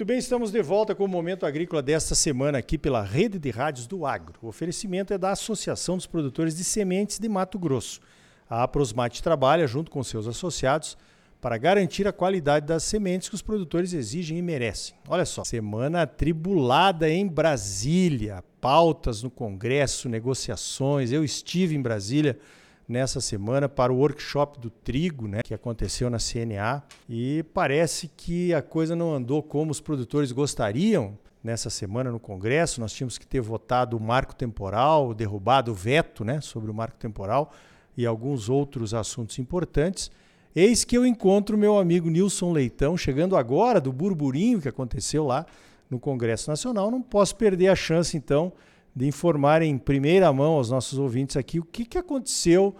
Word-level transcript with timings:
Muito 0.00 0.08
bem, 0.08 0.16
estamos 0.16 0.50
de 0.50 0.62
volta 0.62 0.94
com 0.94 1.04
o 1.04 1.08
Momento 1.08 1.44
Agrícola 1.44 1.82
desta 1.82 2.14
semana 2.14 2.56
aqui 2.56 2.78
pela 2.78 3.02
Rede 3.02 3.38
de 3.38 3.50
Rádios 3.50 3.86
do 3.86 4.06
Agro. 4.06 4.38
O 4.40 4.48
oferecimento 4.48 5.12
é 5.12 5.18
da 5.18 5.32
Associação 5.32 5.94
dos 5.98 6.06
Produtores 6.06 6.56
de 6.56 6.64
Sementes 6.64 7.18
de 7.18 7.28
Mato 7.28 7.58
Grosso. 7.58 8.00
A 8.48 8.62
Aprosmate 8.62 9.22
trabalha 9.22 9.66
junto 9.66 9.90
com 9.90 10.02
seus 10.02 10.26
associados 10.26 10.96
para 11.38 11.58
garantir 11.58 12.08
a 12.08 12.14
qualidade 12.14 12.64
das 12.64 12.82
sementes 12.82 13.28
que 13.28 13.34
os 13.34 13.42
produtores 13.42 13.92
exigem 13.92 14.38
e 14.38 14.42
merecem. 14.42 14.94
Olha 15.06 15.26
só, 15.26 15.44
semana 15.44 16.00
atribulada 16.00 17.06
em 17.10 17.28
Brasília, 17.28 18.42
pautas 18.58 19.22
no 19.22 19.28
Congresso, 19.28 20.08
negociações. 20.08 21.12
Eu 21.12 21.22
estive 21.22 21.76
em 21.76 21.82
Brasília 21.82 22.38
nessa 22.90 23.20
semana 23.20 23.68
para 23.68 23.92
o 23.92 23.96
workshop 23.98 24.58
do 24.58 24.68
trigo, 24.68 25.28
né, 25.28 25.42
que 25.44 25.54
aconteceu 25.54 26.10
na 26.10 26.18
CNA, 26.18 26.82
e 27.08 27.44
parece 27.54 28.10
que 28.16 28.52
a 28.52 28.60
coisa 28.60 28.96
não 28.96 29.14
andou 29.14 29.44
como 29.44 29.70
os 29.70 29.80
produtores 29.80 30.32
gostariam. 30.32 31.16
Nessa 31.42 31.70
semana 31.70 32.10
no 32.10 32.18
Congresso, 32.18 32.80
nós 32.80 32.92
tínhamos 32.92 33.16
que 33.16 33.26
ter 33.26 33.40
votado 33.40 33.96
o 33.96 34.00
marco 34.00 34.34
temporal, 34.34 35.14
derrubado 35.14 35.70
o 35.70 35.74
veto 35.74 36.24
né, 36.24 36.40
sobre 36.40 36.68
o 36.70 36.74
marco 36.74 36.98
temporal 36.98 37.52
e 37.96 38.04
alguns 38.04 38.48
outros 38.48 38.92
assuntos 38.92 39.38
importantes. 39.38 40.10
Eis 40.54 40.84
que 40.84 40.98
eu 40.98 41.06
encontro 41.06 41.56
meu 41.56 41.78
amigo 41.78 42.10
Nilson 42.10 42.52
Leitão, 42.52 42.96
chegando 42.96 43.36
agora 43.36 43.80
do 43.80 43.92
burburinho 43.92 44.60
que 44.60 44.68
aconteceu 44.68 45.24
lá 45.24 45.46
no 45.88 46.00
Congresso 46.00 46.50
Nacional. 46.50 46.90
Não 46.90 47.00
posso 47.00 47.36
perder 47.36 47.68
a 47.68 47.76
chance, 47.76 48.16
então, 48.16 48.52
de 48.94 49.06
informar 49.06 49.62
em 49.62 49.78
primeira 49.78 50.32
mão 50.32 50.54
aos 50.54 50.70
nossos 50.70 50.98
ouvintes 50.98 51.36
aqui 51.36 51.58
o 51.58 51.64
que, 51.64 51.84
que 51.84 51.98
aconteceu 51.98 52.74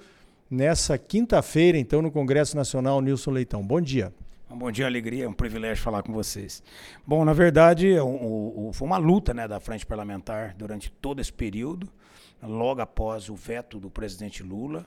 nessa 0.50 0.98
quinta-feira, 0.98 1.78
então, 1.78 2.02
no 2.02 2.10
Congresso 2.10 2.56
Nacional. 2.56 3.00
Nilson 3.00 3.30
Leitão, 3.30 3.62
bom 3.62 3.80
dia. 3.80 4.12
Bom 4.52 4.70
dia, 4.72 4.84
alegria, 4.86 5.26
é 5.26 5.28
um 5.28 5.32
privilégio 5.32 5.82
falar 5.82 6.02
com 6.02 6.12
vocês. 6.12 6.60
Bom, 7.06 7.24
na 7.24 7.32
verdade, 7.32 7.96
o, 8.00 8.68
o, 8.68 8.70
foi 8.72 8.84
uma 8.84 8.98
luta 8.98 9.32
né, 9.32 9.46
da 9.46 9.60
frente 9.60 9.86
parlamentar 9.86 10.54
durante 10.58 10.90
todo 10.90 11.20
esse 11.20 11.32
período, 11.32 11.88
logo 12.42 12.80
após 12.80 13.28
o 13.28 13.36
veto 13.36 13.78
do 13.78 13.88
presidente 13.88 14.42
Lula. 14.42 14.86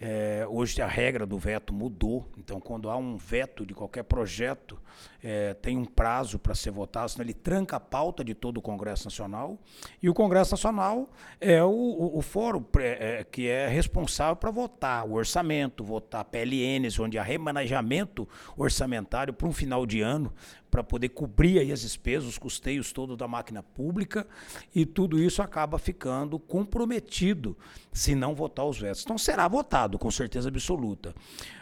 É, 0.00 0.46
hoje 0.48 0.80
a 0.80 0.86
regra 0.86 1.26
do 1.26 1.36
veto 1.38 1.72
mudou, 1.72 2.28
então 2.38 2.60
quando 2.60 2.88
há 2.88 2.96
um 2.96 3.16
veto 3.16 3.66
de 3.66 3.74
qualquer 3.74 4.04
projeto, 4.04 4.78
é, 5.22 5.54
tem 5.54 5.76
um 5.76 5.84
prazo 5.84 6.38
para 6.38 6.54
ser 6.54 6.70
votado, 6.70 7.10
senão 7.10 7.24
ele 7.24 7.34
tranca 7.34 7.76
a 7.76 7.80
pauta 7.80 8.22
de 8.22 8.34
todo 8.34 8.58
o 8.58 8.62
Congresso 8.62 9.06
Nacional. 9.06 9.58
E 10.00 10.08
o 10.08 10.14
Congresso 10.14 10.52
Nacional 10.52 11.10
é 11.40 11.62
o, 11.62 11.68
o, 11.68 12.18
o 12.18 12.22
fórum 12.22 12.64
é, 12.78 13.24
que 13.24 13.48
é 13.48 13.66
responsável 13.66 14.36
para 14.36 14.50
votar 14.50 15.04
o 15.04 15.14
orçamento, 15.14 15.82
votar 15.82 16.24
PLNs, 16.24 17.00
onde 17.00 17.18
há 17.18 17.22
remanejamento 17.22 18.28
orçamentário 18.56 19.32
para 19.32 19.48
um 19.48 19.52
final 19.52 19.84
de 19.84 20.00
ano, 20.00 20.32
para 20.70 20.84
poder 20.84 21.08
cobrir 21.10 21.58
aí 21.58 21.72
as 21.72 21.80
despesas, 21.80 22.28
os 22.28 22.38
custeios 22.38 22.92
todos 22.92 23.16
da 23.16 23.26
máquina 23.26 23.62
pública, 23.62 24.26
e 24.74 24.84
tudo 24.84 25.18
isso 25.18 25.40
acaba 25.40 25.78
ficando 25.78 26.38
comprometido 26.38 27.56
se 27.92 28.14
não 28.14 28.34
votar 28.34 28.66
os 28.66 28.78
vetos. 28.78 29.02
Então 29.02 29.16
será 29.16 29.48
votado, 29.48 29.87
com 29.96 30.10
certeza 30.10 30.48
absoluta. 30.48 31.14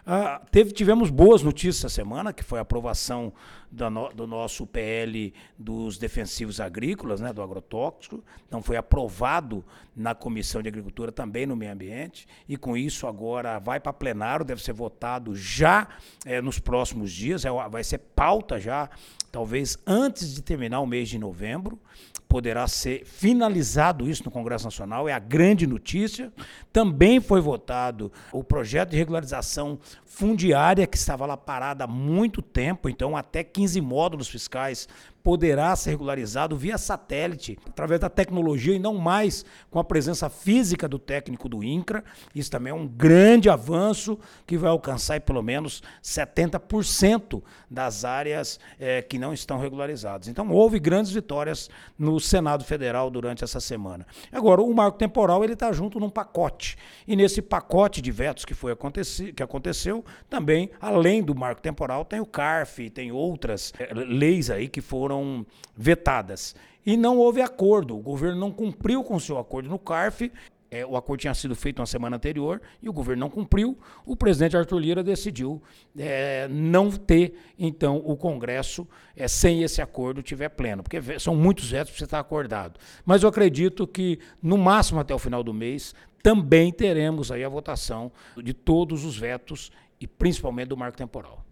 Ah, 0.07 0.41
teve, 0.51 0.73
tivemos 0.73 1.11
boas 1.11 1.43
notícias 1.43 1.85
essa 1.85 1.89
semana, 1.95 2.33
que 2.33 2.43
foi 2.43 2.59
a 2.59 2.63
aprovação 2.63 3.31
no, 3.77 4.09
do 4.09 4.27
nosso 4.27 4.67
PL 4.67 5.33
dos 5.59 5.99
defensivos 5.99 6.61
agrícolas, 6.61 7.21
né, 7.21 7.33
do 7.33 7.43
agrotóxico. 7.43 8.25
Então 8.47 8.63
foi 8.63 8.77
aprovado 8.77 9.65
na 9.95 10.15
Comissão 10.15 10.63
de 10.63 10.69
Agricultura, 10.69 11.13
também 11.13 11.47
no 11.47 11.57
Meio 11.57 11.73
Ambiente, 11.73 12.27
e 12.49 12.57
com 12.57 12.77
isso 12.77 13.07
agora 13.07 13.59
vai 13.59 13.81
para 13.81 13.93
plenário, 13.93 14.45
deve 14.45 14.63
ser 14.63 14.73
votado 14.73 15.35
já 15.35 15.89
é, 16.25 16.41
nos 16.41 16.59
próximos 16.59 17.13
dias, 17.13 17.45
é, 17.45 17.51
vai 17.69 17.85
ser 17.85 17.99
pauta 17.99 18.59
já, 18.59 18.91
talvez 19.31 19.79
antes 19.87 20.35
de 20.35 20.43
terminar 20.43 20.81
o 20.81 20.87
mês 20.87 21.09
de 21.09 21.19
novembro 21.19 21.79
poderá 22.29 22.67
ser 22.67 23.05
finalizado 23.05 24.09
isso 24.09 24.25
no 24.25 24.31
Congresso 24.31 24.65
Nacional, 24.65 25.09
é 25.09 25.13
a 25.13 25.19
grande 25.19 25.67
notícia. 25.67 26.33
Também 26.73 27.21
foi 27.21 27.41
votado 27.41 28.13
o 28.33 28.43
projeto 28.43 28.91
de 28.91 28.97
regularização 28.97 29.79
fundiária, 30.05 30.87
que 30.87 30.97
estava 30.97 31.27
lá 31.27 31.37
parada 31.37 31.85
há 31.85 31.87
muito 31.87 32.43
tempo, 32.43 32.89
então 32.89 33.17
até 33.17 33.45
15 33.45 33.66
módulos 33.81 34.29
fiscais 34.29 34.89
poderá 35.27 35.75
ser 35.75 35.91
regularizado 35.91 36.57
via 36.57 36.79
satélite, 36.79 37.59
através 37.69 38.01
da 38.01 38.09
tecnologia 38.09 38.77
e 38.77 38.79
não 38.79 38.95
mais 38.95 39.45
com 39.69 39.81
a 39.81 39.83
presença 39.83 40.31
física 40.31 40.87
do 40.87 41.01
técnico 41.01 41.49
do 41.49 41.65
INCRA. 41.65 42.05
Isso 42.33 42.49
também 42.49 42.71
é 42.71 42.75
um 42.75 42.87
grande 42.87 43.51
avanço 43.51 44.21
que 44.47 44.57
vai 44.57 44.71
alcançar 44.71 45.21
pelo 45.21 45.43
menos 45.43 45.83
70% 46.01 47.43
das 47.69 48.05
áreas 48.05 48.61
é, 48.79 49.03
que 49.03 49.19
não 49.19 49.35
estão 49.35 49.59
regularizadas. 49.59 50.29
Então 50.29 50.49
houve 50.49 50.79
grandes 50.79 51.11
vitórias 51.11 51.69
no 51.99 52.21
Senado 52.21 52.63
Federal 52.63 53.11
durante 53.11 53.43
essa 53.43 53.59
semana. 53.59 54.07
Agora, 54.31 54.63
o 54.63 54.73
marco 54.73 54.97
temporal 54.97 55.43
ele 55.43 55.55
está 55.55 55.73
junto 55.73 55.99
num 55.99 56.09
pacote. 56.09 56.79
E 57.05 57.17
nesse 57.17 57.43
pacote 57.43 58.01
de 58.01 58.13
vetos 58.13 58.45
que, 58.45 58.55
foi 58.55 58.77
que 59.35 59.43
aconteceu, 59.43 60.05
também, 60.31 60.71
além 60.81 61.21
do 61.21 61.35
marco 61.35 61.61
temporal, 61.61 62.05
tem 62.05 62.21
o 62.21 62.27
CARF, 62.27 62.89
tem 62.91 63.11
outras 63.11 63.75
é, 63.77 63.93
leis 63.93 64.51
aí 64.51 64.69
que 64.69 64.81
foram 64.81 65.16
foram 65.17 65.47
vetadas. 65.77 66.55
E 66.85 66.97
não 66.97 67.19
houve 67.19 67.41
acordo. 67.41 67.97
O 67.97 68.03
governo 68.03 68.39
não 68.39 68.53
cumpriu 68.53 69.03
com 69.03 69.17
o 69.17 69.21
seu 69.21 69.39
acordo 69.39 69.69
no 69.69 69.79
CARF. 69.79 70.31
É, 70.69 70.85
o 70.85 70.97
acordo 70.97 71.21
tinha 71.21 71.35
sido 71.35 71.55
feito 71.55 71.79
na 71.79 71.87
semana 71.87 72.17
anterior 72.17 72.61
e 72.83 72.89
o 72.89 72.93
governo 72.93 73.21
não 73.21 73.31
cumpriu. 73.31 73.79
O 74.05 74.17
presidente 74.17 74.57
Arthur 74.57 74.79
Lira 74.79 75.03
decidiu 75.03 75.63
é, 75.97 76.49
não 76.49 76.91
ter, 76.91 77.39
então, 77.57 78.03
o 78.05 78.17
Congresso 78.17 78.87
é, 79.17 79.29
sem 79.29 79.63
esse 79.63 79.81
acordo 79.81 80.23
tiver 80.23 80.49
pleno, 80.49 80.83
porque 80.83 81.21
são 81.21 81.37
muitos 81.37 81.71
vetos 81.71 81.91
para 81.91 81.99
você 81.99 82.05
estar 82.05 82.21
acordado. 82.21 82.81
Mas 83.05 83.23
eu 83.23 83.29
acredito 83.29 83.87
que, 83.87 84.19
no 84.43 84.59
máximo 84.59 84.99
até 84.99 85.15
o 85.15 85.21
final 85.21 85.43
do 85.43 85.55
mês, 85.55 85.95
também 86.21 86.73
teremos 86.73 87.31
aí 87.31 87.45
a 87.45 87.49
votação 87.49 88.11
de 88.37 88.53
todos 88.53 89.05
os 89.05 89.17
vetos 89.17 89.71
e 90.01 90.07
principalmente 90.07 90.69
do 90.69 90.77
marco 90.77 90.99
temporal. 90.99 91.46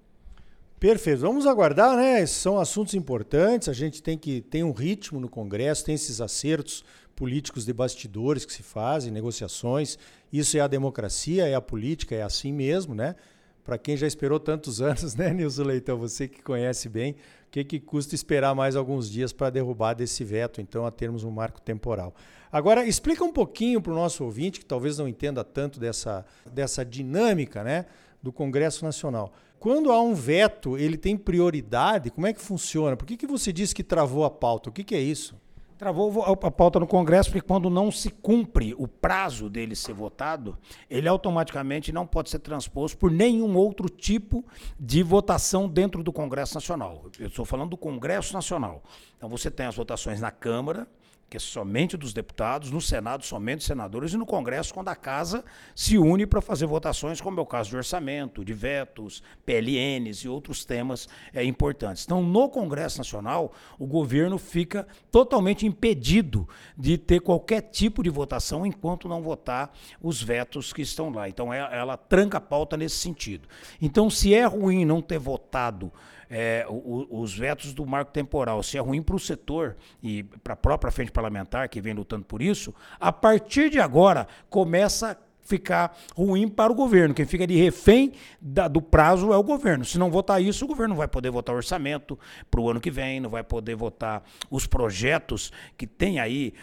Perfeito. 0.84 1.20
Vamos 1.20 1.46
aguardar, 1.46 1.96
né? 1.96 2.26
São 2.26 2.60
assuntos 2.60 2.92
importantes. 2.92 3.70
A 3.70 3.72
gente 3.72 4.02
tem 4.02 4.18
que 4.18 4.42
tem 4.42 4.62
um 4.62 4.70
ritmo 4.70 5.18
no 5.18 5.30
Congresso, 5.30 5.82
tem 5.82 5.94
esses 5.94 6.20
acertos 6.20 6.84
políticos 7.16 7.64
de 7.64 7.72
bastidores 7.72 8.44
que 8.44 8.52
se 8.52 8.62
fazem, 8.62 9.10
negociações. 9.10 9.98
Isso 10.30 10.58
é 10.58 10.60
a 10.60 10.66
democracia, 10.66 11.48
é 11.48 11.54
a 11.54 11.60
política, 11.62 12.14
é 12.14 12.20
assim 12.20 12.52
mesmo, 12.52 12.94
né? 12.94 13.16
Para 13.64 13.78
quem 13.78 13.96
já 13.96 14.06
esperou 14.06 14.38
tantos 14.38 14.78
anos, 14.84 15.14
né, 15.14 15.32
Nilson 15.32 15.62
Leitão? 15.62 15.96
Você 15.96 16.28
que 16.28 16.42
conhece 16.42 16.86
bem, 16.86 17.12
o 17.12 17.16
que, 17.50 17.64
que 17.64 17.80
custa 17.80 18.14
esperar 18.14 18.54
mais 18.54 18.76
alguns 18.76 19.10
dias 19.10 19.32
para 19.32 19.48
derrubar 19.48 19.94
desse 19.94 20.22
veto, 20.22 20.60
então, 20.60 20.84
a 20.84 20.90
termos 20.90 21.24
um 21.24 21.30
marco 21.30 21.62
temporal? 21.62 22.14
Agora, 22.52 22.84
explica 22.84 23.24
um 23.24 23.32
pouquinho 23.32 23.80
para 23.80 23.90
o 23.90 23.96
nosso 23.96 24.22
ouvinte, 24.22 24.60
que 24.60 24.66
talvez 24.66 24.98
não 24.98 25.08
entenda 25.08 25.42
tanto 25.42 25.80
dessa, 25.80 26.26
dessa 26.52 26.84
dinâmica 26.84 27.64
né, 27.64 27.86
do 28.22 28.30
Congresso 28.30 28.84
Nacional. 28.84 29.32
Quando 29.64 29.90
há 29.90 29.98
um 29.98 30.12
veto, 30.12 30.76
ele 30.76 30.98
tem 30.98 31.16
prioridade? 31.16 32.10
Como 32.10 32.26
é 32.26 32.34
que 32.34 32.40
funciona? 32.42 32.98
Por 32.98 33.06
que, 33.06 33.16
que 33.16 33.26
você 33.26 33.50
disse 33.50 33.74
que 33.74 33.82
travou 33.82 34.22
a 34.26 34.30
pauta? 34.30 34.68
O 34.68 34.72
que, 34.72 34.84
que 34.84 34.94
é 34.94 35.00
isso? 35.00 35.40
Travou 35.78 36.22
a 36.22 36.50
pauta 36.50 36.78
no 36.78 36.86
Congresso 36.86 37.30
porque 37.30 37.48
quando 37.48 37.70
não 37.70 37.90
se 37.90 38.10
cumpre 38.10 38.74
o 38.76 38.86
prazo 38.86 39.48
dele 39.48 39.74
ser 39.74 39.94
votado, 39.94 40.58
ele 40.90 41.08
automaticamente 41.08 41.92
não 41.92 42.06
pode 42.06 42.28
ser 42.28 42.40
transposto 42.40 42.98
por 42.98 43.10
nenhum 43.10 43.56
outro 43.56 43.88
tipo 43.88 44.44
de 44.78 45.02
votação 45.02 45.66
dentro 45.66 46.02
do 46.02 46.12
Congresso 46.12 46.52
Nacional. 46.52 47.06
Eu 47.18 47.28
estou 47.28 47.46
falando 47.46 47.70
do 47.70 47.78
Congresso 47.78 48.34
Nacional. 48.34 48.82
Então 49.16 49.30
você 49.30 49.50
tem 49.50 49.64
as 49.64 49.74
votações 49.74 50.20
na 50.20 50.30
Câmara, 50.30 50.86
que 51.34 51.38
é 51.38 51.40
somente 51.40 51.96
dos 51.96 52.12
deputados, 52.12 52.70
no 52.70 52.80
Senado 52.80 53.24
somente 53.24 53.56
dos 53.56 53.66
senadores 53.66 54.12
e 54.12 54.16
no 54.16 54.24
Congresso 54.24 54.72
quando 54.72 54.88
a 54.88 54.94
casa 54.94 55.44
se 55.74 55.98
une 55.98 56.26
para 56.26 56.40
fazer 56.40 56.64
votações, 56.64 57.20
como 57.20 57.40
é 57.40 57.42
o 57.42 57.46
caso 57.46 57.70
de 57.70 57.76
orçamento, 57.76 58.44
de 58.44 58.52
vetos, 58.52 59.20
PLNs 59.44 60.24
e 60.24 60.28
outros 60.28 60.64
temas 60.64 61.08
é, 61.32 61.42
importantes. 61.42 62.04
Então, 62.04 62.22
no 62.22 62.48
Congresso 62.48 62.98
Nacional, 62.98 63.52
o 63.80 63.84
governo 63.84 64.38
fica 64.38 64.86
totalmente 65.10 65.66
impedido 65.66 66.48
de 66.78 66.96
ter 66.96 67.20
qualquer 67.20 67.62
tipo 67.62 68.00
de 68.00 68.10
votação 68.10 68.64
enquanto 68.64 69.08
não 69.08 69.20
votar 69.20 69.76
os 70.00 70.22
vetos 70.22 70.72
que 70.72 70.82
estão 70.82 71.10
lá. 71.10 71.28
Então, 71.28 71.52
ela, 71.52 71.74
é, 71.74 71.78
ela 71.80 71.96
tranca 71.96 72.38
a 72.38 72.40
pauta 72.40 72.76
nesse 72.76 72.98
sentido. 72.98 73.48
Então, 73.82 74.08
se 74.08 74.32
é 74.32 74.44
ruim 74.44 74.84
não 74.84 75.02
ter 75.02 75.18
votado 75.18 75.90
é, 76.28 76.66
o, 76.68 77.20
os 77.20 77.36
vetos 77.36 77.72
do 77.72 77.86
marco 77.86 78.12
temporal, 78.12 78.62
se 78.62 78.76
é 78.76 78.80
ruim 78.80 79.02
para 79.02 79.16
o 79.16 79.18
setor 79.18 79.76
e 80.02 80.22
para 80.22 80.54
a 80.54 80.56
própria 80.56 80.90
frente 80.90 81.12
parlamentar 81.12 81.68
que 81.68 81.80
vem 81.80 81.94
lutando 81.94 82.24
por 82.24 82.42
isso, 82.42 82.74
a 82.98 83.12
partir 83.12 83.70
de 83.70 83.80
agora 83.80 84.26
começa 84.48 85.12
a 85.12 85.16
ficar 85.44 85.96
ruim 86.16 86.48
para 86.48 86.72
o 86.72 86.74
governo. 86.74 87.14
Quem 87.14 87.26
fica 87.26 87.46
de 87.46 87.54
refém 87.54 88.12
da, 88.40 88.66
do 88.66 88.80
prazo 88.80 89.32
é 89.32 89.36
o 89.36 89.42
governo. 89.42 89.84
Se 89.84 89.98
não 89.98 90.10
votar 90.10 90.42
isso, 90.42 90.64
o 90.64 90.68
governo 90.68 90.90
não 90.90 90.96
vai 90.96 91.08
poder 91.08 91.30
votar 91.30 91.54
orçamento 91.54 92.18
para 92.50 92.60
o 92.60 92.70
ano 92.70 92.80
que 92.80 92.90
vem, 92.90 93.20
não 93.20 93.30
vai 93.30 93.44
poder 93.44 93.76
votar 93.76 94.22
os 94.50 94.66
projetos 94.66 95.52
que 95.76 95.86
tem 95.86 96.18
aí 96.18 96.54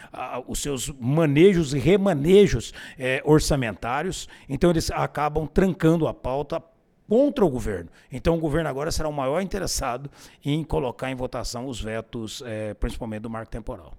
os 0.46 0.60
seus 0.60 0.90
manejos 1.00 1.72
e 1.72 1.78
remanejos 1.78 2.74
é, 2.98 3.22
orçamentários. 3.24 4.28
Então 4.48 4.70
eles 4.70 4.90
acabam 4.90 5.46
trancando 5.46 6.06
a 6.06 6.14
pauta 6.14 6.62
contra 7.08 7.44
o 7.44 7.50
governo. 7.50 7.90
Então 8.10 8.36
o 8.36 8.40
governo 8.40 8.68
agora 8.68 8.90
será 8.90 9.08
o 9.08 9.12
maior 9.12 9.40
interessado 9.40 10.10
em 10.44 10.62
colocar 10.64 11.10
em 11.10 11.14
votação 11.14 11.66
os 11.66 11.80
vetos, 11.80 12.42
é, 12.46 12.74
principalmente 12.74 13.22
do 13.22 13.30
marco 13.30 13.50
temporal. 13.50 13.92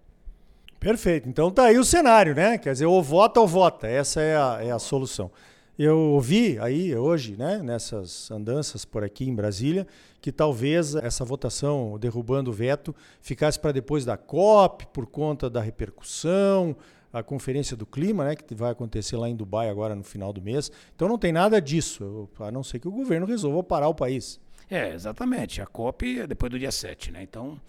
Perfeito. 0.79 1.29
Então 1.29 1.49
tá 1.49 1.65
aí 1.65 1.77
o 1.77 1.85
cenário, 1.85 2.35
né? 2.35 2.57
Quer 2.57 2.73
dizer, 2.73 2.85
ou 2.85 3.01
vota 3.01 3.39
ou 3.39 3.47
vota. 3.47 3.87
Essa 3.87 4.21
é 4.21 4.35
a, 4.35 4.59
é 4.61 4.71
a 4.71 4.79
solução. 4.79 5.31
Eu 5.79 5.97
ouvi 5.97 6.59
aí 6.59 6.95
hoje, 6.95 7.35
né, 7.35 7.57
nessas 7.63 8.29
andanças 8.29 8.85
por 8.85 9.03
aqui 9.03 9.27
em 9.27 9.33
Brasília, 9.33 9.87
que 10.21 10.31
talvez 10.31 10.93
essa 10.93 11.25
votação 11.25 11.97
derrubando 11.97 12.51
o 12.51 12.53
veto 12.53 12.95
ficasse 13.19 13.59
para 13.59 13.71
depois 13.71 14.05
da 14.05 14.15
COP, 14.15 14.85
por 14.93 15.07
conta 15.07 15.49
da 15.49 15.61
repercussão, 15.61 16.75
a 17.13 17.21
conferência 17.21 17.77
do 17.77 17.85
clima, 17.85 18.25
né, 18.25 18.35
que 18.35 18.55
vai 18.55 18.71
acontecer 18.71 19.15
lá 19.15 19.29
em 19.29 19.35
Dubai 19.35 19.69
agora 19.69 19.95
no 19.95 20.03
final 20.03 20.33
do 20.33 20.41
mês. 20.41 20.71
Então 20.95 21.07
não 21.07 21.17
tem 21.17 21.31
nada 21.31 21.61
disso, 21.61 22.27
a 22.39 22.51
não 22.51 22.63
ser 22.63 22.79
que 22.79 22.87
o 22.87 22.91
governo 22.91 23.27
resolva 23.27 23.63
parar 23.63 23.87
o 23.87 23.93
país. 23.93 24.41
É, 24.69 24.93
exatamente. 24.93 25.61
A 25.61 25.67
COP 25.67 26.21
é 26.21 26.25
depois 26.25 26.51
do 26.51 26.57
dia 26.57 26.71
7, 26.71 27.11
né? 27.11 27.21
Então, 27.21 27.61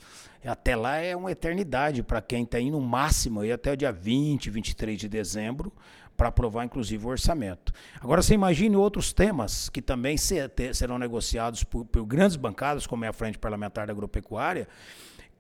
até 0.43 0.75
lá 0.75 0.97
é 0.97 1.15
uma 1.15 1.31
eternidade 1.31 2.03
para 2.03 2.23
quem 2.23 2.45
está 2.45 2.59
indo 2.59 2.79
no 2.79 2.81
máximo 2.81 3.41
aí 3.41 3.53
até 3.53 3.73
o 3.73 3.77
dia 3.77 3.93
20, 3.93 4.49
23 4.49 4.99
de 4.99 5.09
dezembro, 5.09 5.71
para 6.17 6.29
aprovar 6.29 6.65
inclusive 6.65 7.05
o 7.05 7.09
orçamento. 7.09 7.73
Agora 8.01 8.23
você 8.23 8.35
imagine 8.35 8.77
outros 8.77 9.13
temas 9.13 9.69
que 9.69 9.83
também 9.83 10.17
serão 10.17 10.99
negociados 10.99 11.65
por, 11.65 11.85
por 11.85 12.07
grandes 12.07 12.37
bancadas, 12.37 12.87
como 12.87 13.05
é 13.05 13.09
a 13.09 13.13
Frente 13.13 13.39
Parlamentar 13.39 13.87
da 13.87 13.93
Agropecuária, 13.93 14.69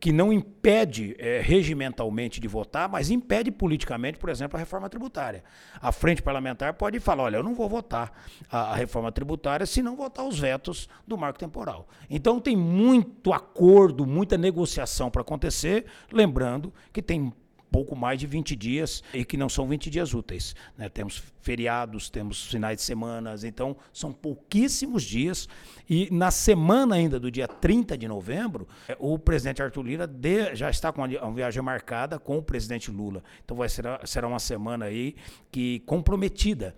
que 0.04 0.12
não 0.12 0.30
impede 0.30 1.16
é, 1.18 1.40
regimentalmente 1.40 2.38
de 2.38 2.46
votar, 2.46 2.90
mas 2.90 3.08
impede 3.08 3.50
politicamente, 3.50 4.18
por 4.18 4.28
exemplo, 4.28 4.54
a 4.54 4.60
reforma 4.60 4.86
tributária. 4.86 5.42
A 5.80 5.90
frente 5.92 6.20
parlamentar 6.20 6.74
pode 6.74 7.00
falar: 7.00 7.22
olha, 7.22 7.36
eu 7.38 7.42
não 7.42 7.54
vou 7.54 7.70
votar 7.70 8.12
a, 8.50 8.72
a 8.72 8.74
reforma 8.74 9.10
tributária 9.10 9.64
se 9.64 9.80
não 9.80 9.96
votar 9.96 10.26
os 10.26 10.38
vetos 10.38 10.90
do 11.08 11.16
marco 11.16 11.38
temporal. 11.38 11.88
Então 12.10 12.38
tem 12.38 12.54
muito 12.54 13.32
acordo, 13.32 14.04
muita 14.04 14.36
negociação 14.36 15.10
para 15.10 15.22
acontecer, 15.22 15.86
lembrando 16.12 16.70
que 16.92 17.00
tem 17.00 17.32
pouco 17.74 17.96
mais 17.96 18.20
de 18.20 18.26
20 18.28 18.54
dias 18.54 19.02
e 19.12 19.24
que 19.24 19.36
não 19.36 19.48
são 19.48 19.66
20 19.66 19.90
dias 19.90 20.14
úteis. 20.14 20.54
Né? 20.78 20.88
Temos 20.88 21.20
feriados, 21.42 22.08
temos 22.08 22.46
finais 22.46 22.76
de 22.76 22.84
semana, 22.84 23.34
então 23.42 23.76
são 23.92 24.12
pouquíssimos 24.12 25.02
dias. 25.02 25.48
E 25.90 26.08
na 26.12 26.30
semana 26.30 26.94
ainda 26.94 27.18
do 27.18 27.32
dia 27.32 27.48
30 27.48 27.98
de 27.98 28.06
novembro, 28.06 28.68
é, 28.86 28.96
o 29.00 29.18
presidente 29.18 29.60
Arthur 29.60 29.82
Lira 29.82 30.06
de, 30.06 30.54
já 30.54 30.70
está 30.70 30.92
com 30.92 31.02
uma 31.02 31.32
viagem 31.32 31.60
marcada 31.64 32.16
com 32.16 32.38
o 32.38 32.42
presidente 32.42 32.92
Lula. 32.92 33.24
Então 33.44 33.56
vai 33.56 33.68
ser, 33.68 33.84
será 34.04 34.28
uma 34.28 34.38
semana 34.38 34.84
aí 34.84 35.16
que 35.50 35.80
comprometida 35.80 36.76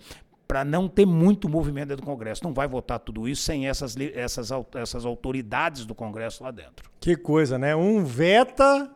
para 0.49 0.65
não 0.65 0.89
ter 0.89 1.05
muito 1.05 1.47
movimento 1.47 1.89
dentro 1.89 2.07
do 2.07 2.07
Congresso. 2.07 2.43
Não 2.43 2.55
vai 2.55 2.67
votar 2.67 3.01
tudo 3.01 3.29
isso 3.29 3.43
sem 3.43 3.69
essas, 3.69 3.95
essas, 4.15 4.49
essas 4.75 5.05
autoridades 5.05 5.85
do 5.85 5.95
Congresso 5.95 6.43
lá 6.43 6.51
dentro. 6.51 6.91
Que 6.99 7.17
coisa, 7.17 7.59
né? 7.59 7.77
Um 7.77 8.03
veta 8.03 8.91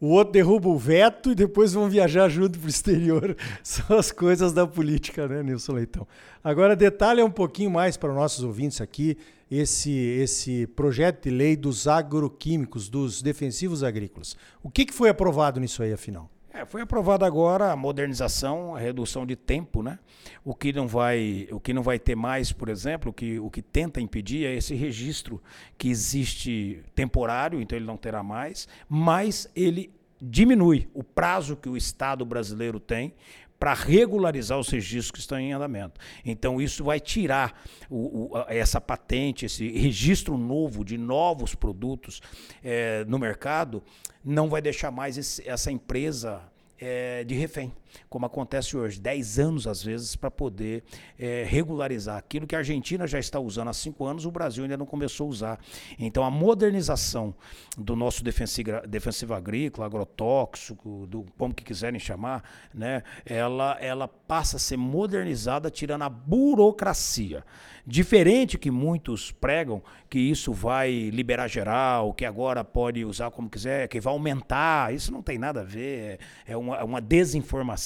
o 0.00 0.08
outro 0.08 0.32
derruba 0.32 0.68
o 0.68 0.78
veto 0.78 1.32
e 1.32 1.34
depois 1.34 1.72
vão 1.72 1.88
viajar 1.88 2.28
junto 2.28 2.58
para 2.58 2.66
o 2.66 2.70
exterior. 2.70 3.36
São 3.62 3.96
as 3.96 4.12
coisas 4.12 4.52
da 4.52 4.66
política, 4.66 5.26
né, 5.26 5.42
Nilson 5.42 5.72
Leitão? 5.72 6.06
Agora, 6.44 6.76
detalhe 6.76 7.22
um 7.22 7.30
pouquinho 7.30 7.70
mais 7.70 7.96
para 7.96 8.10
os 8.10 8.16
nossos 8.16 8.44
ouvintes 8.44 8.80
aqui 8.80 9.16
esse, 9.50 9.92
esse 9.92 10.66
projeto 10.68 11.24
de 11.24 11.30
lei 11.30 11.56
dos 11.56 11.86
agroquímicos, 11.86 12.88
dos 12.88 13.22
defensivos 13.22 13.82
agrícolas. 13.82 14.36
O 14.62 14.70
que, 14.70 14.84
que 14.84 14.94
foi 14.94 15.08
aprovado 15.08 15.60
nisso 15.60 15.82
aí, 15.82 15.92
afinal? 15.92 16.30
É, 16.56 16.64
foi 16.64 16.80
aprovada 16.80 17.26
agora 17.26 17.70
a 17.70 17.76
modernização, 17.76 18.74
a 18.74 18.78
redução 18.78 19.26
de 19.26 19.36
tempo, 19.36 19.82
né? 19.82 19.98
O 20.42 20.54
que 20.54 20.72
não 20.72 20.88
vai, 20.88 21.46
o 21.50 21.60
que 21.60 21.74
não 21.74 21.82
vai 21.82 21.98
ter 21.98 22.16
mais, 22.16 22.50
por 22.50 22.70
exemplo, 22.70 23.10
o 23.10 23.12
que, 23.12 23.38
o 23.38 23.50
que 23.50 23.60
tenta 23.60 24.00
impedir 24.00 24.46
é 24.46 24.54
esse 24.54 24.74
registro 24.74 25.42
que 25.76 25.90
existe 25.90 26.82
temporário, 26.94 27.60
então 27.60 27.76
ele 27.76 27.84
não 27.84 27.98
terá 27.98 28.22
mais, 28.22 28.66
mas 28.88 29.50
ele 29.54 29.92
diminui 30.18 30.88
o 30.94 31.04
prazo 31.04 31.56
que 31.56 31.68
o 31.68 31.76
Estado 31.76 32.24
brasileiro 32.24 32.80
tem 32.80 33.12
para 33.58 33.74
regularizar 33.74 34.58
os 34.58 34.68
registros 34.68 35.10
que 35.10 35.18
estão 35.18 35.38
em 35.38 35.52
andamento. 35.52 36.00
Então, 36.24 36.60
isso 36.60 36.84
vai 36.84 37.00
tirar 37.00 37.62
o, 37.88 38.32
o, 38.32 38.44
essa 38.48 38.80
patente, 38.80 39.46
esse 39.46 39.68
registro 39.70 40.36
novo 40.36 40.84
de 40.84 40.98
novos 40.98 41.54
produtos 41.54 42.20
é, 42.62 43.04
no 43.06 43.18
mercado, 43.18 43.82
não 44.24 44.48
vai 44.48 44.60
deixar 44.60 44.90
mais 44.90 45.16
esse, 45.16 45.48
essa 45.48 45.70
empresa 45.70 46.42
é, 46.78 47.24
de 47.24 47.34
refém, 47.34 47.72
como 48.08 48.26
acontece 48.26 48.76
hoje, 48.76 49.00
10 49.00 49.38
anos 49.38 49.66
às 49.66 49.82
vezes, 49.82 50.16
para 50.16 50.30
poder 50.30 50.84
é, 51.18 51.44
regularizar 51.48 52.16
aquilo 52.16 52.46
que 52.46 52.54
a 52.54 52.58
Argentina 52.58 53.06
já 53.06 53.18
está 53.18 53.38
usando 53.38 53.68
há 53.68 53.72
5 53.72 54.04
anos, 54.04 54.26
o 54.26 54.30
Brasil 54.30 54.64
ainda 54.64 54.76
não 54.76 54.86
começou 54.86 55.26
a 55.26 55.30
usar. 55.30 55.60
Então 55.98 56.24
a 56.24 56.30
modernização 56.30 57.34
do 57.76 57.94
nosso 57.94 58.22
defensivo, 58.24 59.34
agrícola, 59.34 59.86
agrotóxico, 59.86 61.06
do 61.06 61.24
como 61.36 61.54
que 61.54 61.64
quiserem 61.64 62.00
chamar, 62.00 62.42
né, 62.72 63.02
ela, 63.24 63.76
ela 63.80 64.08
passa 64.08 64.56
a 64.56 64.60
ser 64.60 64.76
modernizada 64.76 65.70
tirando 65.70 66.02
a 66.02 66.08
burocracia. 66.08 67.44
Diferente 67.88 68.58
que 68.58 68.68
muitos 68.68 69.30
pregam 69.30 69.80
que 70.10 70.18
isso 70.18 70.52
vai 70.52 71.08
liberar 71.10 71.46
geral, 71.46 72.12
que 72.12 72.24
agora 72.24 72.64
pode 72.64 73.04
usar 73.04 73.30
como 73.30 73.48
quiser, 73.48 73.86
que 73.86 74.00
vai 74.00 74.12
aumentar, 74.12 74.92
isso 74.92 75.12
não 75.12 75.22
tem 75.22 75.38
nada 75.38 75.60
a 75.60 75.64
ver, 75.64 76.18
é 76.44 76.56
uma, 76.56 76.76
é 76.78 76.82
uma 76.82 77.00
desinformação. 77.00 77.85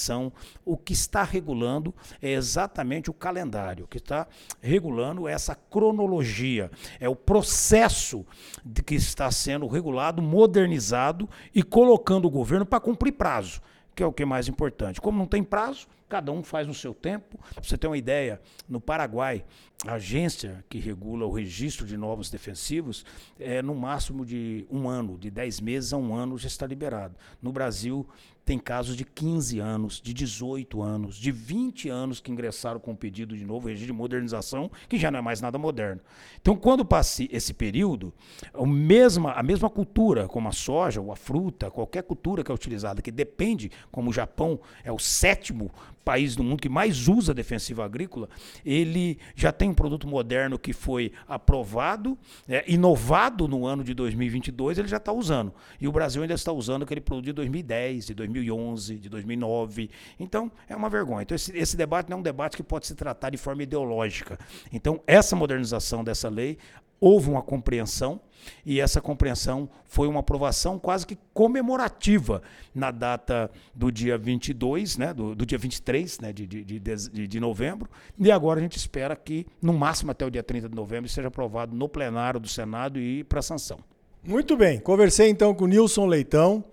O 0.65 0.77
que 0.77 0.93
está 0.93 1.23
regulando 1.23 1.93
é 2.21 2.31
exatamente 2.31 3.09
o 3.09 3.13
calendário, 3.13 3.85
o 3.85 3.87
que 3.87 3.97
está 3.97 4.27
regulando 4.61 5.27
é 5.27 5.33
essa 5.33 5.55
cronologia, 5.55 6.71
é 6.99 7.07
o 7.07 7.15
processo 7.15 8.25
de 8.63 8.81
que 8.81 8.95
está 8.95 9.29
sendo 9.31 9.67
regulado, 9.67 10.21
modernizado 10.21 11.29
e 11.53 11.61
colocando 11.61 12.25
o 12.25 12.31
governo 12.31 12.65
para 12.65 12.79
cumprir 12.79 13.13
prazo 13.13 13.61
que 13.93 14.03
é 14.03 14.05
o 14.05 14.13
que 14.13 14.23
é 14.23 14.25
mais 14.25 14.47
importante. 14.47 15.01
Como 15.01 15.17
não 15.17 15.25
tem 15.25 15.43
prazo, 15.43 15.87
cada 16.07 16.31
um 16.31 16.43
faz 16.43 16.67
no 16.67 16.73
seu 16.73 16.93
tempo. 16.93 17.37
Pra 17.53 17.63
você 17.63 17.77
ter 17.77 17.87
uma 17.87 17.97
ideia, 17.97 18.41
no 18.67 18.79
Paraguai, 18.79 19.43
a 19.85 19.93
agência 19.93 20.63
que 20.69 20.79
regula 20.79 21.25
o 21.25 21.31
registro 21.31 21.85
de 21.85 21.97
novos 21.97 22.29
defensivos 22.29 23.05
é 23.39 23.61
no 23.61 23.75
máximo 23.75 24.25
de 24.25 24.65
um 24.69 24.87
ano, 24.87 25.17
de 25.17 25.29
10 25.29 25.59
meses 25.59 25.93
a 25.93 25.97
um 25.97 26.13
ano 26.13 26.37
já 26.37 26.47
está 26.47 26.65
liberado. 26.65 27.15
No 27.41 27.51
Brasil, 27.51 28.07
tem 28.51 28.59
casos 28.59 28.97
de 28.97 29.05
15 29.05 29.59
anos, 29.59 30.01
de 30.01 30.13
18 30.13 30.81
anos, 30.81 31.15
de 31.15 31.31
20 31.31 31.87
anos 31.87 32.19
que 32.19 32.29
ingressaram 32.29 32.81
com 32.81 32.93
pedido 32.93 33.33
de 33.37 33.45
novo 33.45 33.69
regime 33.69 33.87
de 33.87 33.93
modernização, 33.93 34.69
que 34.89 34.97
já 34.97 35.09
não 35.09 35.19
é 35.19 35.21
mais 35.21 35.39
nada 35.39 35.57
moderno. 35.57 36.01
Então, 36.41 36.57
quando 36.57 36.83
passe 36.83 37.29
esse 37.31 37.53
período, 37.53 38.13
a 38.53 38.65
mesma, 38.65 39.31
a 39.31 39.41
mesma 39.41 39.69
cultura, 39.69 40.27
como 40.27 40.49
a 40.49 40.51
soja 40.51 40.99
ou 40.99 41.13
a 41.13 41.15
fruta, 41.15 41.71
qualquer 41.71 42.03
cultura 42.03 42.43
que 42.43 42.51
é 42.51 42.53
utilizada, 42.53 43.01
que 43.01 43.09
depende, 43.09 43.71
como 43.89 44.09
o 44.09 44.13
Japão 44.13 44.59
é 44.83 44.91
o 44.91 44.99
sétimo 44.99 45.71
país 46.03 46.35
do 46.35 46.43
mundo 46.43 46.61
que 46.61 46.69
mais 46.69 47.07
usa 47.07 47.33
defensivo 47.33 47.81
agrícola, 47.81 48.29
ele 48.65 49.17
já 49.35 49.51
tem 49.51 49.69
um 49.69 49.73
produto 49.73 50.07
moderno 50.07 50.57
que 50.57 50.73
foi 50.73 51.11
aprovado, 51.27 52.17
é, 52.47 52.63
inovado 52.71 53.47
no 53.47 53.65
ano 53.65 53.83
de 53.83 53.93
2022, 53.93 54.77
ele 54.77 54.87
já 54.87 54.97
está 54.97 55.11
usando. 55.11 55.53
E 55.79 55.87
o 55.87 55.91
Brasil 55.91 56.21
ainda 56.21 56.33
está 56.33 56.51
usando 56.51 56.83
aquele 56.83 57.01
produto 57.01 57.25
de 57.25 57.33
2010, 57.33 58.07
de 58.07 58.13
2011, 58.13 58.95
de 58.95 59.09
2009. 59.09 59.89
Então, 60.19 60.51
é 60.67 60.75
uma 60.75 60.89
vergonha. 60.89 61.23
Então, 61.23 61.35
esse, 61.35 61.55
esse 61.57 61.77
debate 61.77 62.09
não 62.09 62.17
é 62.17 62.19
um 62.19 62.23
debate 62.23 62.57
que 62.57 62.63
pode 62.63 62.87
se 62.87 62.95
tratar 62.95 63.29
de 63.29 63.37
forma 63.37 63.63
ideológica. 63.63 64.39
Então, 64.71 65.01
essa 65.05 65.35
modernização 65.35 66.03
dessa 66.03 66.29
lei 66.29 66.57
houve 67.01 67.29
uma 67.29 67.41
compreensão 67.41 68.21
e 68.65 68.79
essa 68.79 69.01
compreensão 69.01 69.69
foi 69.85 70.07
uma 70.07 70.19
aprovação 70.19 70.79
quase 70.79 71.05
que 71.05 71.17
comemorativa 71.33 72.41
na 72.73 72.91
data 72.91 73.49
do 73.73 73.91
dia 73.91 74.17
22, 74.17 74.97
né, 74.97 75.13
do, 75.13 75.35
do 75.35 75.45
dia 75.45 75.57
23 75.57 76.19
né, 76.19 76.31
de, 76.33 76.45
de, 76.45 76.79
de, 76.79 77.27
de, 77.27 77.39
novembro, 77.39 77.89
e 78.17 78.31
agora 78.31 78.59
a 78.59 78.63
gente 78.63 78.77
espera 78.77 79.15
que, 79.15 79.45
no 79.61 79.73
máximo 79.73 80.11
até 80.11 80.25
o 80.25 80.29
dia 80.29 80.43
30 80.43 80.69
de 80.69 80.75
novembro, 80.75 81.09
seja 81.09 81.27
aprovado 81.27 81.75
no 81.75 81.89
plenário 81.89 82.39
do 82.39 82.47
Senado 82.47 82.99
e 82.99 83.23
para 83.23 83.41
sanção. 83.41 83.79
Muito 84.23 84.55
bem, 84.55 84.79
conversei 84.79 85.29
então 85.29 85.53
com 85.53 85.65
o 85.65 85.67
Nilson 85.67 86.05
Leitão, 86.05 86.63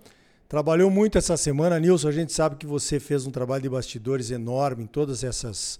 trabalhou 0.47 0.89
muito 0.89 1.17
essa 1.17 1.35
semana. 1.35 1.79
Nilson, 1.79 2.07
a 2.07 2.11
gente 2.11 2.31
sabe 2.31 2.55
que 2.55 2.67
você 2.67 2.99
fez 2.99 3.25
um 3.25 3.31
trabalho 3.31 3.63
de 3.63 3.69
bastidores 3.69 4.29
enorme 4.29 4.83
em 4.83 4.87
todas 4.87 5.23
essas 5.23 5.79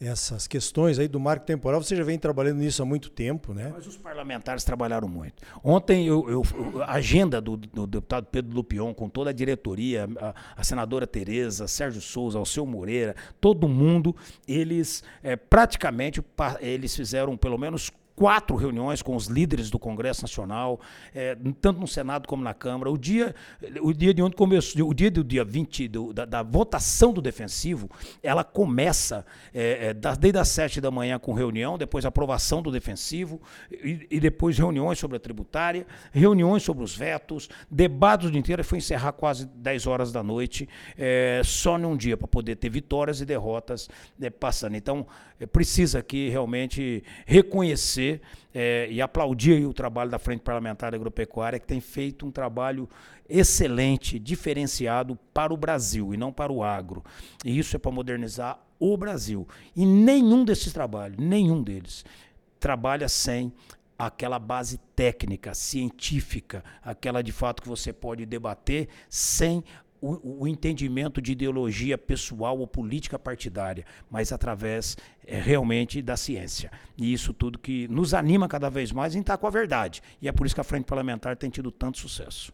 essas 0.00 0.46
questões 0.46 0.98
aí 0.98 1.08
do 1.08 1.18
marco 1.18 1.44
temporal, 1.44 1.82
você 1.82 1.96
já 1.96 2.04
vem 2.04 2.18
trabalhando 2.18 2.58
nisso 2.58 2.82
há 2.82 2.86
muito 2.86 3.10
tempo, 3.10 3.52
né? 3.52 3.70
Mas 3.74 3.86
os 3.86 3.96
parlamentares 3.96 4.62
trabalharam 4.62 5.08
muito. 5.08 5.42
Ontem, 5.62 6.06
eu, 6.06 6.28
eu 6.28 6.82
a 6.82 6.92
agenda 6.92 7.40
do, 7.40 7.56
do, 7.56 7.86
deputado 7.86 8.26
Pedro 8.26 8.54
Lupion, 8.54 8.94
com 8.94 9.08
toda 9.08 9.30
a 9.30 9.32
diretoria, 9.32 10.08
a, 10.20 10.34
a 10.56 10.64
senadora 10.64 11.06
Tereza, 11.06 11.66
Sérgio 11.66 12.00
Souza, 12.00 12.38
Alceu 12.38 12.64
Moreira, 12.64 13.16
todo 13.40 13.68
mundo, 13.68 14.14
eles 14.46 15.02
é, 15.22 15.34
praticamente 15.34 16.22
eles 16.60 16.94
fizeram 16.94 17.36
pelo 17.36 17.58
menos 17.58 17.90
quatro 18.18 18.56
reuniões 18.56 19.00
com 19.00 19.14
os 19.14 19.26
líderes 19.26 19.70
do 19.70 19.78
Congresso 19.78 20.22
Nacional, 20.22 20.80
é, 21.14 21.36
tanto 21.60 21.78
no 21.78 21.86
Senado 21.86 22.26
como 22.26 22.42
na 22.42 22.52
Câmara. 22.52 22.90
O 22.90 22.98
dia, 22.98 23.32
o 23.80 23.92
dia 23.92 24.12
de 24.12 24.20
onde 24.20 24.34
começou, 24.34 24.90
o 24.90 24.92
dia 24.92 25.08
do 25.08 25.22
dia 25.22 25.44
20, 25.44 25.86
do, 25.86 26.12
da, 26.12 26.24
da, 26.24 26.42
votação 26.42 27.12
do 27.12 27.22
defensivo, 27.22 27.88
ela 28.20 28.42
começa 28.42 29.24
é, 29.54 29.90
é, 29.90 29.94
desde 29.94 30.36
as 30.36 30.48
sete 30.48 30.80
da 30.80 30.90
manhã 30.90 31.16
com 31.16 31.32
reunião, 31.32 31.78
depois 31.78 32.04
aprovação 32.04 32.60
do 32.60 32.72
defensivo, 32.72 33.40
e, 33.70 34.08
e, 34.10 34.18
depois 34.18 34.58
reuniões 34.58 34.98
sobre 34.98 35.16
a 35.16 35.20
tributária, 35.20 35.86
reuniões 36.10 36.64
sobre 36.64 36.82
os 36.82 36.96
vetos, 36.96 37.48
debate 37.70 38.26
o 38.26 38.30
dia 38.32 38.40
inteiro, 38.40 38.64
foi 38.64 38.78
encerrar 38.78 39.12
quase 39.12 39.46
10 39.46 39.86
horas 39.86 40.10
da 40.10 40.24
noite, 40.24 40.68
é, 40.96 41.40
só 41.44 41.78
num 41.78 41.96
dia, 41.96 42.16
para 42.16 42.26
poder 42.26 42.56
ter 42.56 42.68
vitórias 42.68 43.20
e 43.20 43.24
derrotas 43.24 43.88
é, 44.20 44.28
passando. 44.28 44.74
Então, 44.74 45.06
é, 45.38 45.46
precisa 45.46 46.00
aqui 46.00 46.28
realmente 46.28 47.04
reconhecer 47.24 48.07
é, 48.54 48.88
e 48.90 49.00
aplaudir 49.00 49.66
o 49.66 49.72
trabalho 49.72 50.10
da 50.10 50.18
Frente 50.18 50.40
Parlamentar 50.40 50.94
Agropecuária, 50.94 51.58
que 51.58 51.66
tem 51.66 51.80
feito 51.80 52.26
um 52.26 52.30
trabalho 52.30 52.88
excelente, 53.28 54.18
diferenciado 54.18 55.18
para 55.34 55.52
o 55.52 55.56
Brasil 55.56 56.14
e 56.14 56.16
não 56.16 56.32
para 56.32 56.52
o 56.52 56.62
agro. 56.62 57.04
E 57.44 57.58
isso 57.58 57.76
é 57.76 57.78
para 57.78 57.90
modernizar 57.90 58.58
o 58.78 58.96
Brasil. 58.96 59.46
E 59.76 59.84
nenhum 59.84 60.44
desses 60.44 60.72
trabalhos, 60.72 61.18
nenhum 61.18 61.62
deles, 61.62 62.04
trabalha 62.58 63.08
sem 63.08 63.52
aquela 63.98 64.38
base 64.38 64.78
técnica, 64.94 65.52
científica, 65.54 66.62
aquela 66.82 67.20
de 67.20 67.32
fato 67.32 67.60
que 67.60 67.68
você 67.68 67.92
pode 67.92 68.24
debater 68.24 68.88
sem 69.08 69.64
o, 70.00 70.42
o, 70.42 70.48
entendimento 70.48 71.20
de 71.20 71.32
ideologia 71.32 71.98
pessoal 71.98 72.58
ou 72.58 72.66
política 72.66 73.18
partidária, 73.18 73.84
mas 74.10 74.32
através 74.32 74.96
é, 75.26 75.38
realmente 75.38 76.00
da 76.00 76.16
ciência. 76.16 76.70
E 76.96 77.12
isso 77.12 77.32
tudo 77.32 77.58
que 77.58 77.88
nos 77.88 78.14
anima 78.14 78.48
cada 78.48 78.68
vez 78.68 78.92
mais 78.92 79.14
em 79.14 79.20
estar 79.20 79.36
com 79.36 79.46
a 79.46 79.50
verdade. 79.50 80.02
E 80.20 80.28
é 80.28 80.32
por 80.32 80.46
isso 80.46 80.54
que 80.54 80.60
a 80.60 80.64
Frente 80.64 80.84
Parlamentar 80.84 81.36
tem 81.36 81.50
tido 81.50 81.70
tanto 81.70 81.98
sucesso. 81.98 82.52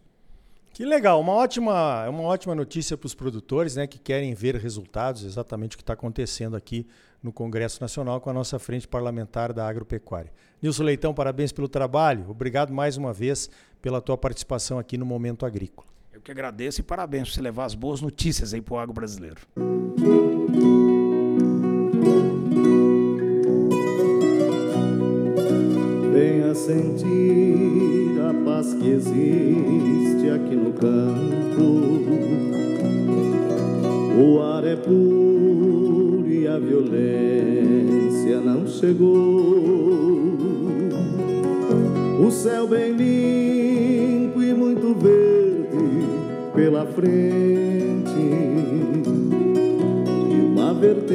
Que 0.73 0.85
legal, 0.85 1.21
uma 1.21 1.33
ótima, 1.33 2.09
uma 2.09 2.25
ótima 2.25 2.55
notícia 2.55 2.97
para 2.97 3.07
os 3.07 3.15
produtores 3.15 3.77
né, 3.77 3.87
que 3.87 3.99
querem 3.99 4.35
ver 4.35 4.57
resultados, 4.57 5.23
exatamente 5.23 5.77
o 5.77 5.79
que 5.79 5.83
está 5.83 5.93
acontecendo 5.93 6.57
aqui 6.57 6.85
no 7.23 7.33
Congresso 7.33 7.81
Nacional 7.81 8.21
com 8.21 8.29
a 8.29 8.33
nossa 8.33 8.59
frente 8.59 8.89
parlamentar 8.89 9.53
da 9.53 9.69
agropecuária. 9.69 10.33
Nilson 10.61 10.83
Leitão, 10.83 11.15
parabéns 11.15 11.53
pelo 11.53 11.69
trabalho. 11.69 12.29
Obrigado 12.29 12.73
mais 12.73 12.97
uma 12.97 13.13
vez 13.13 13.49
pela 13.81 14.01
tua 14.01 14.19
participação 14.19 14.79
aqui 14.79 14.99
no 14.99 15.07
Momento 15.07 15.47
Agrícola 15.47 15.94
que 16.25 16.33
agradeço 16.33 16.81
e 16.81 16.83
parabéns 16.83 17.29
por 17.29 17.35
você 17.35 17.43
levar 17.43 17.67
as 17.67 17.75
boas 17.75 18.01
notícias 18.01 18.55
aí 18.55 18.63
para 18.63 18.75
o 18.75 18.79
agro 18.79 18.95
brasileiro. 18.95 19.37
Venha 26.13 26.55
sentir 26.55 28.19
a 28.21 28.33
paz 28.45 28.73
que 28.73 28.89
existe 28.89 30.31
aqui 30.31 30.57
no 30.57 30.73
campo. 30.73 31.85
O 34.17 34.41
ar 34.41 34.65
é 34.65 34.77
puro 34.77 36.27
e 36.27 36.49
a 36.49 36.59
violência 36.59 38.41
não 38.41 38.67
chegou. 38.67 39.45
O 42.27 42.31
céu 42.31 42.67
bem 42.67 42.93
limpo 42.93 44.43
e 44.43 44.55
muito 44.55 44.95
verde 44.95 45.44
pela 46.55 46.87
frente 46.87 48.15
e 50.31 50.41
uma 50.41 50.73
vertente 50.73 51.15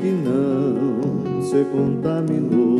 que 0.00 0.10
não 0.24 1.42
se 1.42 1.64
contaminou. 1.64 2.76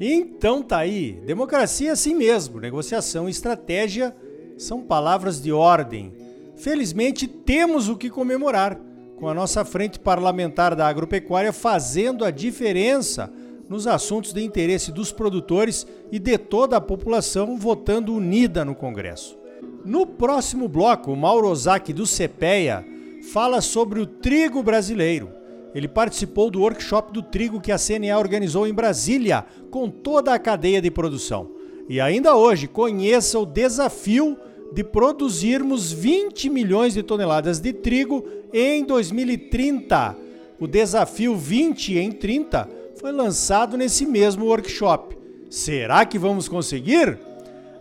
Então 0.00 0.62
tá 0.62 0.78
aí, 0.78 1.20
democracia 1.26 1.90
é 1.90 1.92
assim 1.92 2.14
mesmo, 2.14 2.58
negociação 2.58 3.28
e 3.28 3.30
estratégia 3.30 4.16
são 4.56 4.80
palavras 4.80 5.40
de 5.40 5.52
ordem. 5.52 6.14
Felizmente 6.56 7.28
temos 7.28 7.90
o 7.90 7.96
que 7.96 8.08
comemorar, 8.08 8.80
com 9.16 9.28
a 9.28 9.34
nossa 9.34 9.66
frente 9.66 9.98
parlamentar 9.98 10.74
da 10.74 10.86
agropecuária 10.86 11.52
fazendo 11.52 12.24
a 12.24 12.30
diferença 12.30 13.30
nos 13.70 13.86
assuntos 13.86 14.32
de 14.32 14.42
interesse 14.42 14.90
dos 14.90 15.12
produtores 15.12 15.86
e 16.10 16.18
de 16.18 16.36
toda 16.36 16.76
a 16.76 16.80
população 16.80 17.56
votando 17.56 18.12
unida 18.12 18.64
no 18.64 18.74
Congresso. 18.74 19.38
No 19.84 20.04
próximo 20.04 20.66
bloco, 20.66 21.14
Mauro 21.14 21.48
Ozaki 21.48 21.92
do 21.92 22.02
CPEA 22.02 22.84
fala 23.32 23.60
sobre 23.60 24.00
o 24.00 24.06
trigo 24.06 24.60
brasileiro. 24.60 25.30
Ele 25.72 25.86
participou 25.86 26.50
do 26.50 26.62
workshop 26.62 27.12
do 27.12 27.22
trigo 27.22 27.60
que 27.60 27.70
a 27.70 27.78
CNA 27.78 28.18
organizou 28.18 28.66
em 28.66 28.74
Brasília, 28.74 29.46
com 29.70 29.88
toda 29.88 30.34
a 30.34 30.38
cadeia 30.38 30.82
de 30.82 30.90
produção. 30.90 31.52
E 31.88 32.00
ainda 32.00 32.34
hoje, 32.34 32.66
conheça 32.66 33.38
o 33.38 33.46
desafio 33.46 34.36
de 34.72 34.82
produzirmos 34.82 35.92
20 35.92 36.50
milhões 36.50 36.94
de 36.94 37.04
toneladas 37.04 37.60
de 37.60 37.72
trigo 37.72 38.24
em 38.52 38.84
2030. 38.84 40.16
O 40.58 40.66
desafio 40.66 41.36
20 41.36 41.98
em 41.98 42.10
30 42.10 42.79
foi 43.00 43.12
lançado 43.12 43.78
nesse 43.78 44.04
mesmo 44.04 44.44
workshop. 44.44 45.16
Será 45.48 46.04
que 46.04 46.18
vamos 46.18 46.48
conseguir? 46.48 47.18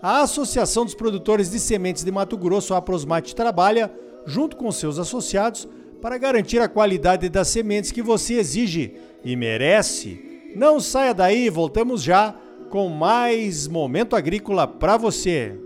A 0.01 0.21
Associação 0.21 0.85
dos 0.85 0.95
Produtores 0.95 1.51
de 1.51 1.59
Sementes 1.59 2.05
de 2.05 2.11
Mato 2.11 2.37
Grosso, 2.37 2.73
a 2.73 2.81
Prosmate, 2.81 3.35
trabalha 3.35 3.91
junto 4.25 4.55
com 4.55 4.71
seus 4.71 4.97
associados 4.97 5.67
para 6.01 6.17
garantir 6.17 6.59
a 6.59 6.69
qualidade 6.69 7.27
das 7.27 7.49
sementes 7.49 7.91
que 7.91 8.01
você 8.01 8.35
exige 8.35 8.93
e 9.23 9.35
merece. 9.35 10.21
Não 10.55 10.79
saia 10.79 11.13
daí, 11.13 11.49
voltamos 11.49 12.01
já 12.01 12.33
com 12.69 12.87
mais 12.87 13.67
momento 13.67 14.15
agrícola 14.15 14.65
para 14.65 14.95
você. 14.95 15.59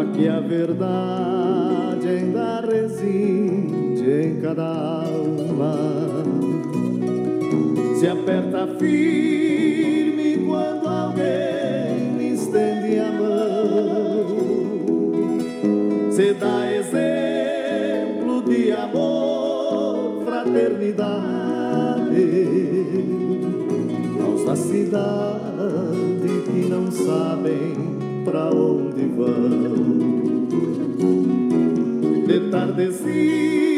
Aqui 0.00 0.28
a 0.28 0.38
verdade 0.38 2.06
ainda 2.06 2.60
reside 2.60 4.08
em 4.08 4.40
cada 4.40 4.64
alma 4.64 6.17
se 7.98 8.06
aperta 8.06 8.64
firme 8.78 10.46
quando 10.46 10.86
alguém 10.86 12.16
lhe 12.16 12.34
estende 12.34 12.96
a 13.00 13.10
mão. 13.10 14.26
Se 16.12 16.32
dá 16.34 16.72
exemplo 16.72 18.42
de 18.42 18.70
amor, 18.70 20.22
fraternidade 20.24 21.24
aos 24.24 24.44
da 24.44 24.54
cidade 24.54 26.42
que 26.46 26.68
não 26.68 26.92
sabem 26.92 27.74
pra 28.24 28.48
onde 28.50 29.06
vão. 29.06 30.46
De 32.28 32.48
tardezinha 32.48 33.77